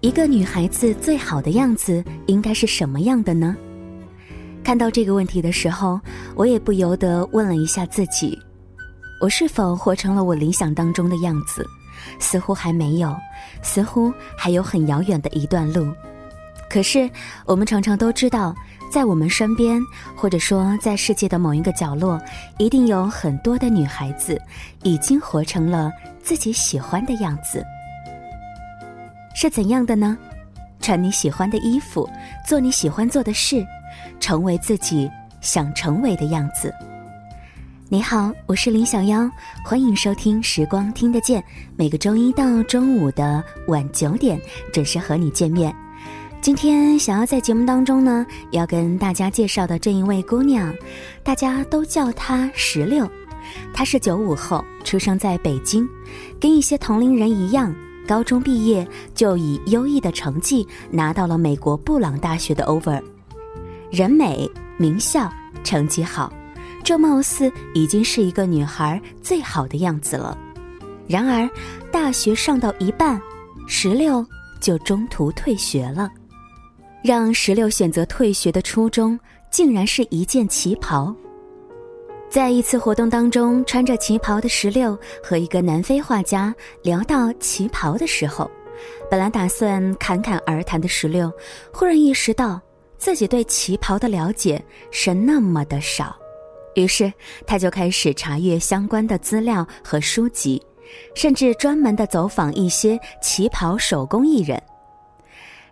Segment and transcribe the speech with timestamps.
[0.00, 3.54] 一个女孩子最好的样子应该是什么样的呢？
[4.64, 6.00] 看到这个问题的时候，
[6.34, 8.38] 我也不由得问了一下自己：
[9.20, 11.66] 我是否活成了我理想当中的样子？
[12.18, 13.14] 似乎还没有，
[13.62, 15.86] 似乎还有很遥远的一段路。
[16.70, 17.10] 可是，
[17.44, 18.54] 我们常常都知道，
[18.90, 19.78] 在我们身边，
[20.16, 22.18] 或者说在世界的某一个角落，
[22.56, 24.40] 一定有很多的女孩子
[24.82, 27.62] 已经活成了自己喜欢的样子。
[29.42, 30.18] 是怎样的呢？
[30.82, 32.06] 穿你喜欢的衣服，
[32.46, 33.66] 做你喜欢做的事，
[34.20, 36.70] 成为自己想成为的样子。
[37.88, 39.26] 你好，我是林小妖，
[39.64, 41.40] 欢迎收听《时光听得见》，
[41.74, 44.38] 每个周一到周五的晚九点
[44.74, 45.74] 准时和你见面。
[46.42, 50.70] 今天想要在节目当中呢，要跟大家介绍的这一位姑娘，
[51.24, 53.10] 大家都叫她石榴。
[53.72, 55.88] 她是九五后，出生在北京，
[56.38, 57.74] 跟一些同龄人一样。
[58.10, 63.00] 高中毕业就以优异的成绩拿到了美国布朗大学的 over，
[63.88, 66.32] 人美名校成绩好，
[66.82, 70.36] 这貌似已经是一个女孩最好的样子了。
[71.06, 71.48] 然而，
[71.92, 73.22] 大学上到一半，
[73.68, 74.26] 石榴
[74.60, 76.10] 就中途退学了。
[77.04, 79.16] 让石榴选择退学的初衷，
[79.52, 81.14] 竟然是一件旗袍。
[82.30, 88.48] 在一次活动当中，穿着旗袍的石榴和一个南非画家聊到旗袍的时候，
[89.10, 91.30] 本来打算侃侃而谈的石榴，
[91.72, 92.60] 忽然意识到
[92.96, 96.14] 自己对旗袍的了解是那么的少，
[96.76, 97.12] 于是
[97.48, 100.62] 他就开始查阅相关的资料和书籍，
[101.16, 104.62] 甚至专门的走访一些旗袍手工艺人。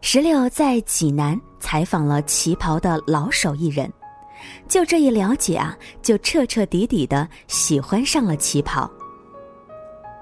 [0.00, 3.88] 石榴在济南采访了旗袍的老手艺人。
[4.68, 8.90] 就这一了解啊，就彻彻底底的喜欢上了旗袍。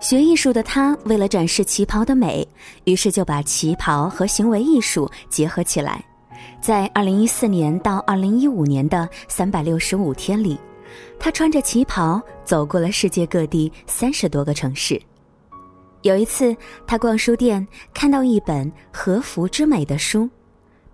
[0.00, 2.46] 学艺术的他，为了展示旗袍的美，
[2.84, 6.04] 于是就把旗袍和行为艺术结合起来。
[6.60, 10.56] 在二零一四年到二零一五年的三百六十五天里，
[11.18, 15.00] 他穿着旗袍走过了世界各地三十多个城市。
[16.02, 16.56] 有一次，
[16.86, 20.30] 他逛书店，看到一本和服之美的书。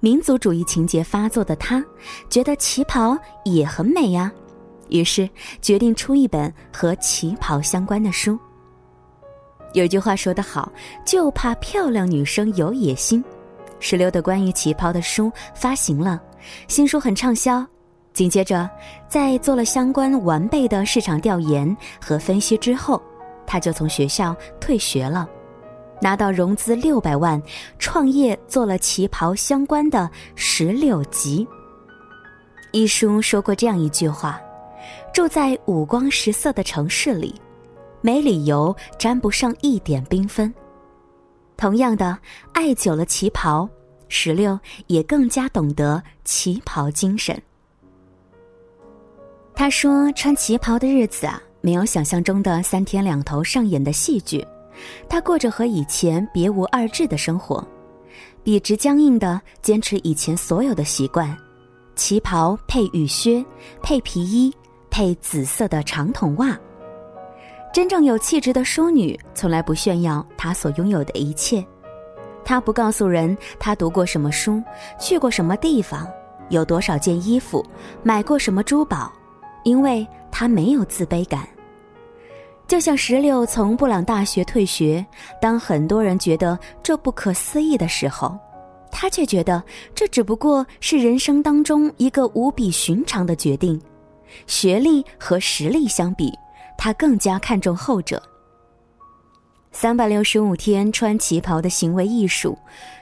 [0.04, 1.82] 民族主义情节发作的他，
[2.28, 4.31] 觉得旗袍也很美呀，
[4.91, 5.26] 于是
[5.62, 8.38] 决定出一本和旗袍相关的书。
[9.72, 10.70] 有句话说得好，
[11.06, 13.25] 就怕漂亮女生有野心。
[13.81, 16.22] 石榴的关于旗袍的书发行了，
[16.69, 17.66] 新书很畅销。
[18.12, 18.69] 紧接着，
[19.09, 23.03] 在做了相关完备的市场调研和分析之后，
[23.47, 25.26] 他就从学校退学了。
[26.04, 27.42] 拿到融资六百万，
[27.78, 30.00] 创业做了旗袍相关的
[30.34, 31.47] 《石榴集》。
[32.72, 34.38] 一书说过这样一句话
[35.14, 37.34] ：“住在五光十色的城市里，
[38.03, 40.53] 没理由沾不上一点缤纷。”
[41.56, 42.19] 同样的，
[42.53, 43.66] 爱久了旗袍，
[44.09, 47.41] 石榴也更加懂得旗袍精神。
[49.54, 54.47] 他说：“穿旗袍的日子啊，没有想象中的三天两头上演的戏剧。”
[55.09, 57.67] 他过着和以前别无二致的生活，
[58.43, 61.37] 笔直僵硬的坚持以前所有的习惯：
[61.97, 63.45] 旗袍配雨靴，
[63.83, 64.55] 配皮衣，
[64.91, 66.59] 配紫色的长筒袜。
[67.73, 71.65] 真正有气质的淑女，从来不炫耀她所拥有的一切。
[72.45, 74.62] 她不告诉人她读过什么书，
[75.01, 76.06] 去过什么地方，
[76.51, 77.65] 有多少件衣服，
[78.03, 79.12] 买过什么珠宝，
[79.65, 81.49] 因为她没有自卑感。
[82.66, 85.04] 就像石榴从布朗大学退学，
[85.41, 88.36] 当很多人觉得这不可思议的时候，
[88.91, 89.62] 他却觉得
[89.94, 93.80] 这只不过是人生当中一个无比寻常的决定。
[94.47, 96.32] 学历和实力相比，
[96.76, 98.20] 他更加看重后者。
[99.70, 102.58] 三百六十五天穿旗袍的行为艺术，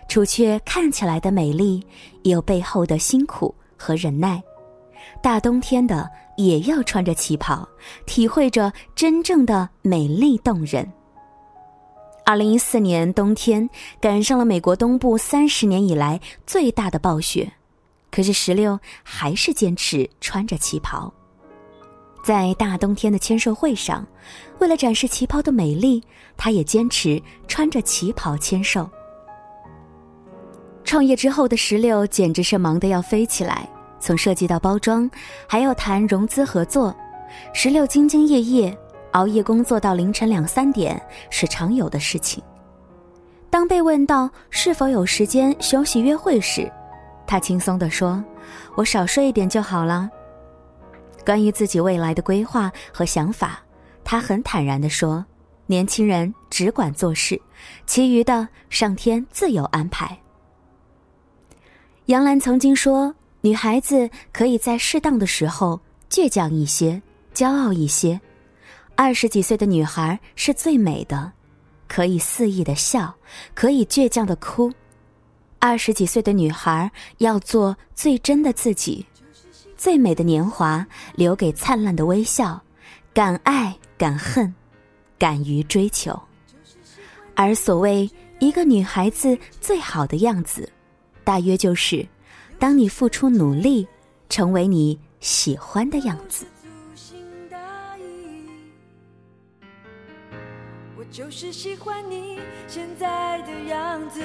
[0.08, 1.82] 除却看起来的美丽，
[2.22, 4.42] 也有背后的辛苦和忍耐。
[5.22, 6.10] 大冬天的。
[6.36, 7.68] 也要穿着旗袍，
[8.06, 10.90] 体会着真正的美丽动人。
[12.24, 13.68] 二零一四年冬天，
[14.00, 17.52] 赶上了美国东部三十年以来最大的暴雪，
[18.10, 21.12] 可是石榴还是坚持穿着旗袍。
[22.24, 24.04] 在大冬天的签售会上，
[24.58, 26.02] 为了展示旗袍的美丽，
[26.34, 28.88] 他也坚持穿着旗袍签售。
[30.82, 33.68] 创业之后的石榴简直是忙得要飞起来。
[34.02, 35.08] 从设计到包装，
[35.46, 36.94] 还要谈融资合作，
[37.54, 38.76] 石榴兢兢业业，
[39.12, 41.00] 熬夜工作到凌晨两三点
[41.30, 42.42] 是常有的事情。
[43.48, 46.68] 当被问到是否有时间休息约会时，
[47.26, 48.22] 他轻松地说
[48.74, 50.10] ：“我少睡一点就好了。”
[51.24, 53.62] 关于自己未来的规划和想法，
[54.02, 55.24] 他很坦然地说
[55.66, 57.40] ：“年轻人只管做事，
[57.86, 60.18] 其余的上天自有安排。
[62.06, 67.02] 杨澜曾经说：“女孩子可以在适当的时候倔强一些，
[67.34, 68.18] 骄傲一些。
[68.94, 71.32] 二十几岁的女孩是最美的，
[71.88, 73.12] 可以肆意的笑，
[73.52, 74.72] 可以倔强的哭。
[75.58, 79.04] 二十几岁的女孩要做最真的自己，
[79.76, 80.86] 最美的年华
[81.16, 82.62] 留给灿烂的微笑，
[83.12, 84.54] 敢爱敢恨，
[85.18, 86.16] 敢于追求。
[87.34, 88.08] 而所谓
[88.38, 90.70] 一个女孩子最好的样子。”
[91.24, 92.04] 大约就是，
[92.62, 93.88] 当你付出努力，
[94.28, 96.46] 成为你喜欢的样子。
[100.96, 102.38] 我就是喜欢你
[102.68, 104.20] 现在的样子，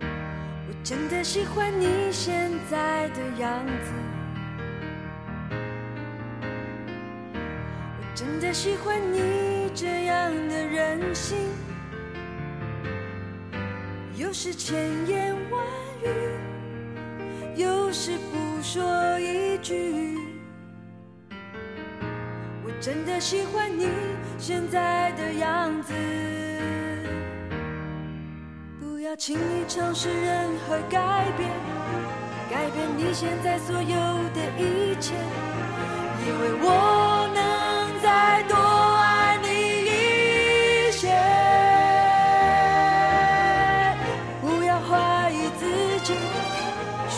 [0.00, 3.92] 我真的喜欢你现在的样子，
[8.00, 11.36] 我真的喜欢你这样的任性。
[14.18, 14.76] 有时千
[15.06, 15.64] 言万
[16.02, 16.08] 语，
[17.54, 18.82] 有时不说
[19.20, 20.18] 一句。
[22.64, 23.86] 我真的喜欢你
[24.36, 25.94] 现在的样子，
[28.80, 31.48] 不要轻易尝试任何改变，
[32.50, 33.88] 改变你现在所有
[34.34, 35.14] 的一切，
[36.26, 37.27] 因为我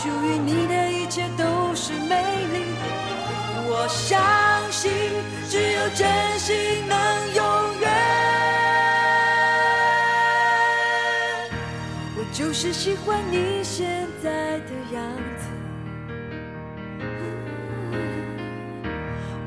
[0.01, 2.15] 属于你的一切都是美
[2.51, 2.65] 丽。
[3.69, 4.19] 我相
[4.71, 4.91] 信，
[5.47, 6.09] 只有真
[6.39, 6.97] 心能
[7.35, 7.91] 永远。
[12.17, 15.03] 我就是喜欢你现在的样
[15.37, 15.45] 子，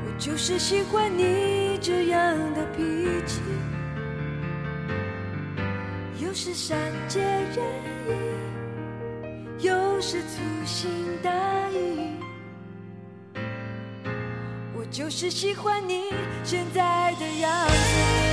[0.05, 3.41] 我就是喜欢你这样的脾气，
[6.25, 6.77] 又是善
[7.09, 7.57] 解人
[8.07, 8.54] 意。
[9.65, 10.87] 有时粗心
[11.23, 11.31] 大
[11.71, 12.11] 意。
[14.77, 16.13] 我就是喜欢你
[16.43, 18.24] 现在的样子。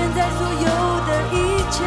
[0.00, 0.64] 现在所有
[1.06, 1.84] 的一切，